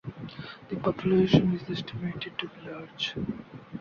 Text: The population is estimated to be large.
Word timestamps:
The 0.69 0.77
population 0.77 1.53
is 1.53 1.69
estimated 1.69 2.35
to 2.39 2.47
be 2.47 2.61
large. 2.71 3.13